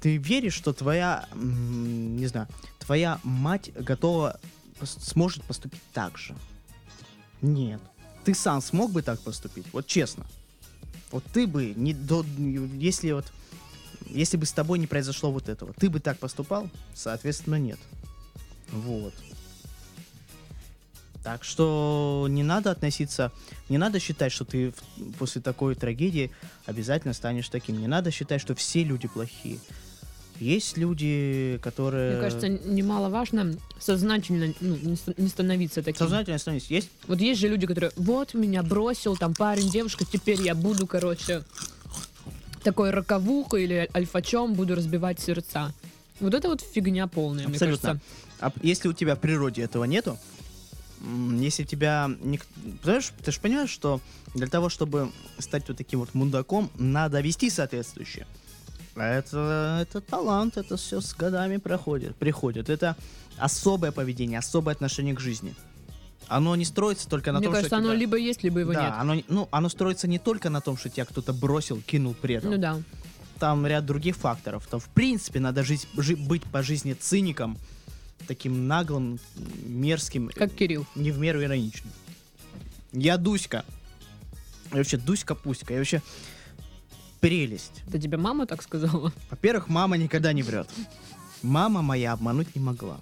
[0.02, 2.48] ты веришь, что твоя, не знаю,
[2.80, 4.40] твоя мать готова,
[4.82, 6.36] сможет поступить так же.
[7.42, 7.82] Нет.
[8.24, 9.66] Ты сам смог бы так поступить?
[9.74, 10.26] Вот честно.
[11.12, 12.26] Вот ты бы, не до,
[12.78, 13.32] если вот,
[14.08, 16.70] если бы с тобой не произошло вот этого, ты бы так поступал?
[16.96, 17.80] Соответственно, нет.
[18.72, 19.14] Вот.
[21.24, 23.32] Так что не надо относиться,
[23.70, 24.74] не надо считать, что ты
[25.18, 26.32] после такой трагедии
[26.66, 27.80] обязательно станешь таким.
[27.80, 29.60] Не надо считать, что все люди плохие.
[30.40, 32.14] Есть люди, которые...
[32.14, 36.00] Мне кажется, немаловажно сознательно ну, не ст- не становиться таким.
[36.00, 36.74] Сознательно становятся.
[36.74, 40.88] Есть Вот есть же люди, которые, вот меня бросил там парень, девушка, теперь я буду,
[40.88, 41.44] короче,
[42.64, 45.72] такой роковуха или альфачом буду разбивать сердца.
[46.20, 47.90] Вот это вот фигня полная, мне Абсолютно.
[47.90, 48.06] кажется.
[48.40, 50.18] А если у тебя в природе этого нету,
[51.40, 52.10] если тебя...
[52.22, 52.46] ник-
[52.82, 54.00] Понимаешь, ты же понимаешь, что
[54.34, 58.26] для того, чтобы стать вот таким вот мудаком, надо вести соответствующе.
[58.96, 62.70] А это, это талант, это все с годами проходит, приходит.
[62.70, 62.96] Это
[63.38, 65.56] особое поведение, особое отношение к жизни.
[66.28, 68.72] Оно не строится только на Мне том, кажется, что оно тебя- либо есть, либо его
[68.74, 68.94] да, нет.
[68.98, 72.52] Оно, не- ну, оно строится не только на том, что тебя кто-то бросил, кинул, предал.
[72.52, 72.82] Ну да.
[73.40, 74.66] Там ряд других факторов.
[74.68, 77.58] Там, в принципе, надо жить, жи- быть по жизни циником,
[78.28, 79.20] таким наглым,
[79.66, 80.86] мерзким, Как Кирилл.
[80.96, 81.92] не в меру ироничным.
[82.92, 83.64] Я Дуська.
[84.72, 85.74] Я вообще Дуська-пуська.
[85.74, 86.02] Я вообще
[87.20, 87.84] прелесть.
[87.88, 89.12] Это тебе мама так сказала?
[89.32, 90.70] Во-первых, мама никогда не врет.
[91.42, 92.98] Мама моя обмануть не могла.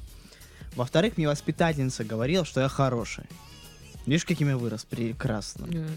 [0.75, 3.25] Во-вторых, мне воспитательница говорила, что я хороший.
[4.05, 5.67] Видишь, каким я вырос прекрасно.
[5.71, 5.87] Э,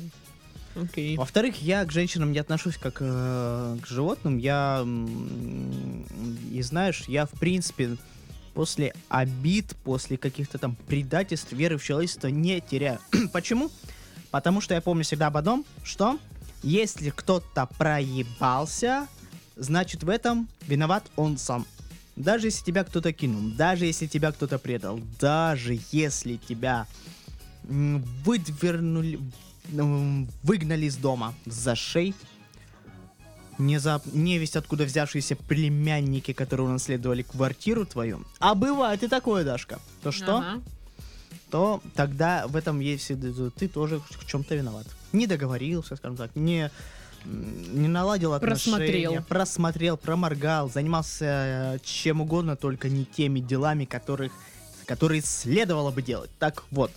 [0.75, 1.17] Окей.
[1.17, 4.39] Во-вторых, я к женщинам не отношусь как э, к животным.
[4.39, 4.85] Я,
[6.51, 7.97] и знаешь, я в принципе
[8.55, 12.99] после обид, после каких-то там предательств веры в человечество не теряю.
[13.33, 13.71] Почему?
[14.31, 16.19] Потому что я помню всегда об одном, что
[16.63, 19.07] если кто-то проебался,
[19.57, 21.67] значит в этом виноват он сам.
[22.17, 26.87] Даже если тебя кто-то кинул, даже если тебя кто-то предал, даже если тебя
[27.65, 29.19] выдвернули,
[30.43, 32.15] выгнали из дома за шей,
[33.59, 38.25] не за невесть откуда взявшиеся племянники, которые унаследовали квартиру твою.
[38.39, 39.79] А бывает и такое, Дашка.
[40.03, 40.37] То что?
[40.39, 40.63] Ага.
[41.51, 44.87] то тогда в этом есть всегда- ты тоже в чем-то виноват.
[45.13, 46.71] Не договорился, скажем так, не
[47.25, 49.23] не наладил отношения, Просмотрел.
[49.25, 54.31] просмотрел, проморгал, занимался э, чем угодно, только не теми делами, которых,
[54.85, 56.31] которые следовало бы делать.
[56.39, 56.91] Так вот,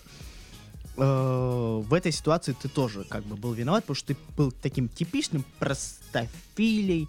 [0.97, 4.89] э, в этой ситуации ты тоже как бы был виноват, потому что ты был таким
[4.89, 7.07] типичным простофилей.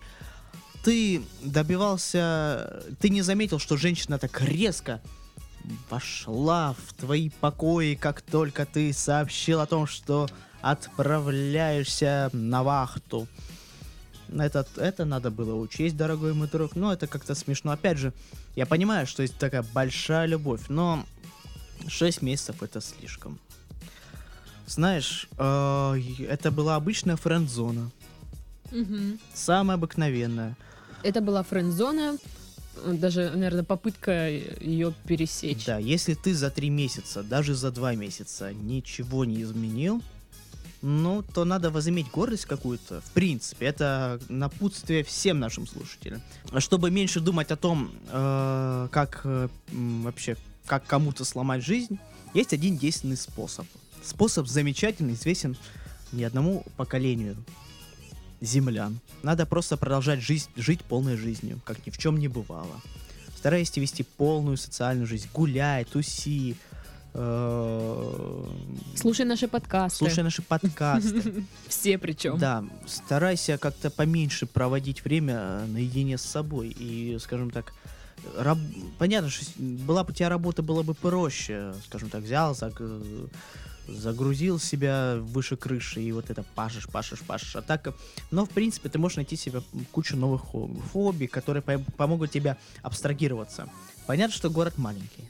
[0.84, 5.00] Ты добивался, ты не заметил, что женщина так резко
[5.90, 10.28] вошла в твои покои, как только ты сообщил о том, что
[10.60, 13.26] отправляешься на вахту.
[14.28, 16.76] Это, это надо было учесть, дорогой мой друг.
[16.76, 17.72] Но это как-то смешно.
[17.72, 18.12] Опять же,
[18.56, 21.04] я понимаю, что есть такая большая любовь, но
[21.86, 23.38] 6 месяцев это слишком.
[24.68, 27.90] Знаешь, э, это была обычная френд-зона.
[28.70, 29.18] Мгм.
[29.32, 30.56] Самая обыкновенная.
[31.02, 32.18] Это была френд-зона,
[32.84, 35.64] даже, наверное, попытка ее пересечь.
[35.64, 40.02] Да, если ты за три месяца, даже за два месяца ничего не изменил,
[40.82, 43.00] ну, то надо возыметь гордость какую-то.
[43.00, 46.20] В принципе, это напутствие всем нашим слушателям.
[46.58, 51.98] Чтобы меньше думать о том, э, как э, вообще, как кому-то сломать жизнь,
[52.34, 53.66] есть один действенный способ.
[54.04, 55.56] Способ замечательный, известен
[56.12, 57.36] не одному поколению
[58.40, 58.98] землян.
[59.22, 62.80] Надо просто продолжать жизнь, жить полной жизнью, как ни в чем не бывало.
[63.36, 65.28] Старайся вести полную социальную жизнь.
[65.34, 66.56] Гуляй, туси.
[67.14, 68.44] э,
[68.96, 69.98] Слушай наши подкасты.
[69.98, 71.44] Слушай наши подкасты.
[71.68, 72.38] Все причем.
[72.38, 76.68] Да, старайся как-то поменьше проводить время э, наедине с собой.
[76.78, 77.72] И, скажем так,
[78.36, 78.58] раб-
[78.98, 81.74] понятно, что была бы у тебя работа, было бы проще.
[81.86, 83.26] Скажем так, взял, э,
[83.88, 87.56] загрузил себя выше крыши и вот это пашешь, пашешь, пашешь.
[87.56, 87.92] А так, э,
[88.30, 90.42] но в принципе ты можешь найти себе кучу новых
[90.92, 93.68] хобби, которые по- помогут тебе абстрагироваться.
[94.06, 95.28] Понятно, что город маленький.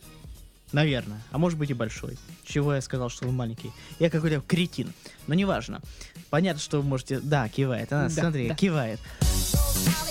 [0.73, 1.23] Наверное.
[1.31, 2.19] А может быть и большой.
[2.45, 3.73] Чего я сказал, что вы маленький?
[3.99, 4.93] Я какой-то кретин.
[5.27, 5.81] Но неважно.
[6.29, 7.21] Понятно, что вы можете...
[7.21, 7.91] Да, кивает.
[7.93, 8.55] Она, Да, смотри, да.
[8.55, 9.01] кивает.
[9.21, 10.08] Those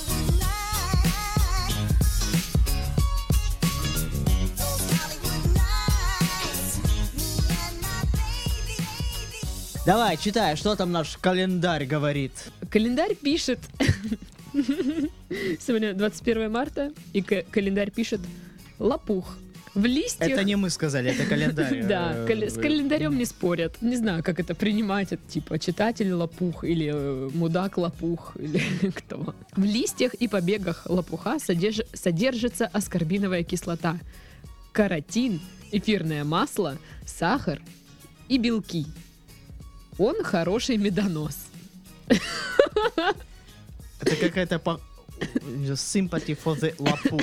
[9.87, 12.33] Давай, читай, что там наш календарь говорит.
[12.69, 13.59] Календарь пишет.
[15.61, 18.19] Сегодня 21 марта, и ка- календарь пишет
[18.79, 19.37] лопух.
[19.75, 20.29] В листьях...
[20.29, 21.83] Это не мы сказали, это календарь.
[21.87, 23.81] Да, Э, с календарем не спорят.
[23.81, 25.13] Не знаю, как это принимать.
[25.13, 28.59] Это типа читатель лопух или э, мудак лопух или
[28.91, 29.35] кто.
[29.55, 33.97] В листьях и побегах лопуха содерж- содержится аскорбиновая кислота.
[34.73, 35.39] каротин,
[35.71, 37.61] эфирное масло, сахар
[38.27, 38.85] и белки.
[39.97, 41.37] Он хороший медонос.
[42.07, 44.79] Это какая-то по...
[45.75, 47.21] sympathy for the лопух.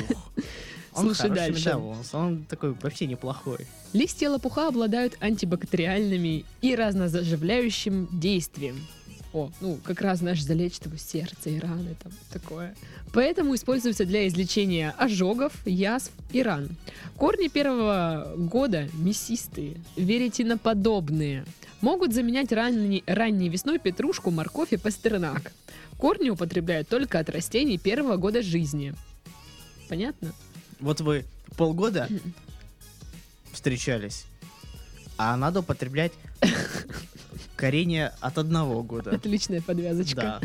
[0.95, 1.61] Он Слушай дальше.
[1.61, 3.67] медовоз, Он такой вообще неплохой.
[3.93, 8.87] Листья лопуха обладают антибактериальными и разнозаживляющим действием.
[9.35, 12.77] О, ну, как раз, знаешь, залечь того сердце и раны, там, такое.
[13.13, 16.69] Поэтому используется для излечения ожогов, язв и ран.
[17.17, 21.45] Корни первого года мясистые, веретеноподобные.
[21.81, 25.51] Могут заменять ранней, ранней весной петрушку, морковь и пастернак.
[25.99, 28.95] Корни употребляют только от растений первого года жизни.
[29.89, 30.33] Понятно?
[30.79, 31.25] Вот вы
[31.57, 32.09] полгода
[33.53, 34.27] встречались,
[35.19, 36.13] а надо употреблять
[37.57, 39.11] коренья от одного года.
[39.11, 40.21] Отличная подвязочка.
[40.21, 40.41] Да.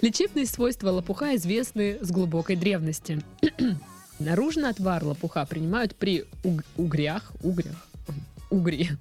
[0.00, 3.22] Лечебные свойства лопуха известны с глубокой древности.
[4.18, 7.88] Наружный отвар лопуха принимают при уг- угрях, угрях,
[8.50, 8.98] угре,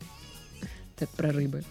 [0.96, 1.64] это про рыбы,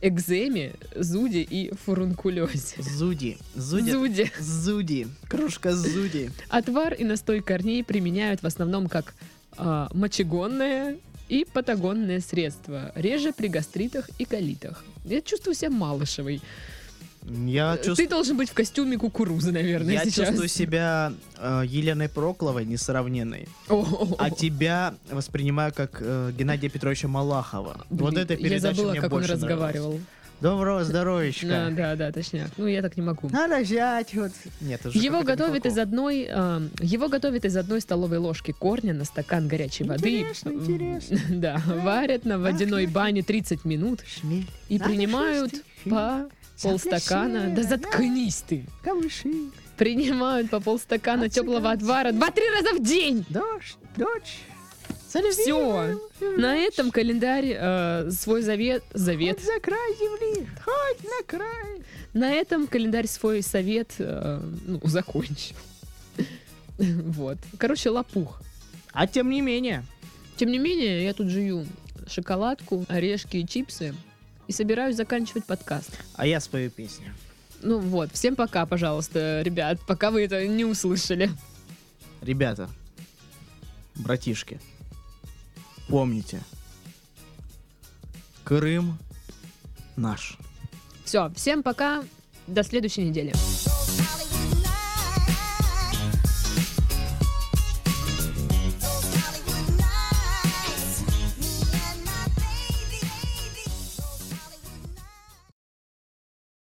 [0.00, 2.76] экземе, зуде и фурункулезе.
[2.80, 3.38] Зуди.
[3.54, 3.90] Зуди.
[3.90, 4.32] Зуде.
[4.38, 5.06] Зуди.
[5.28, 6.30] Кружка зуди.
[6.48, 9.14] Отвар и настой корней применяют в основном как
[9.56, 10.96] а, мочегонное
[11.28, 14.84] и патагонное средство, реже при гастритах и колитах.
[15.10, 16.40] Я чувствую себя Малышевой.
[17.28, 18.08] Я Ты чувствую...
[18.08, 20.28] должен быть в костюме кукурузы, наверное, Я сейчас.
[20.28, 27.84] чувствую себя э, Еленой Прокловой несравненной, О, а тебя воспринимаю как э, Геннадия Петровича Малахова.
[27.90, 30.00] вот Блин, эта Я передача забыла, мне как он больше нравилась.
[30.40, 31.72] Доброго Да, здоровичка.
[31.72, 32.50] да, да, точняк.
[32.56, 33.28] Ну, я так не могу.
[33.30, 34.30] Надо взять вот.
[34.60, 38.94] Нет, это же Его готовят из одной, а, его готовят из одной столовой ложки корня
[38.94, 40.18] на стакан горячей воды.
[40.20, 41.18] Интересно, интересно.
[41.30, 44.46] Да, варят на водяной Ах, бане 30 минут Шмель.
[44.68, 45.52] и Надо принимают
[45.84, 46.28] по
[46.62, 47.54] полстакана.
[47.54, 48.64] Да заткнись ты.
[48.84, 49.32] Камыши.
[49.76, 53.24] Принимают по полстакана теплого отвара два-три раза в день.
[53.28, 54.38] Дождь, дочь.
[55.08, 55.98] Все.
[56.36, 59.36] На этом календарь э, свой завет, завет.
[59.38, 61.82] Хоть за край земли, хоть на край.
[62.12, 65.56] На этом календарь свой совет э, ну, закончил.
[66.78, 67.38] Вот.
[67.58, 68.40] Короче, лопух.
[68.92, 69.84] А тем не менее,
[70.36, 71.66] Тем не менее, я тут жую
[72.06, 73.94] шоколадку, орешки и чипсы
[74.46, 75.90] и собираюсь заканчивать подкаст.
[76.14, 77.12] а я спою песню.
[77.60, 81.30] Ну вот, всем пока, пожалуйста, ребят, пока вы это не услышали.
[82.22, 82.68] Ребята,
[83.96, 84.60] братишки,
[85.88, 86.40] помните,
[88.44, 88.98] Крым
[89.96, 90.38] наш.
[91.04, 92.04] Все, всем пока,
[92.46, 93.32] до следующей недели.